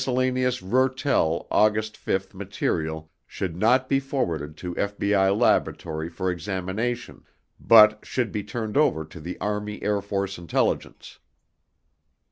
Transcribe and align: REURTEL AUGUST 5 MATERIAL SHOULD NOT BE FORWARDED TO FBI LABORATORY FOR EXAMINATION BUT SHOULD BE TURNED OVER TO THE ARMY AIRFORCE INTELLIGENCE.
REURTEL 0.03 1.45
AUGUST 1.51 1.95
5 1.95 2.33
MATERIAL 2.33 3.11
SHOULD 3.27 3.55
NOT 3.55 3.87
BE 3.87 3.99
FORWARDED 3.99 4.57
TO 4.57 4.73
FBI 4.73 5.37
LABORATORY 5.37 6.09
FOR 6.09 6.31
EXAMINATION 6.31 7.23
BUT 7.59 7.99
SHOULD 8.03 8.31
BE 8.31 8.41
TURNED 8.43 8.77
OVER 8.77 9.05
TO 9.05 9.19
THE 9.19 9.37
ARMY 9.39 9.83
AIRFORCE 9.83 10.39
INTELLIGENCE. 10.39 11.19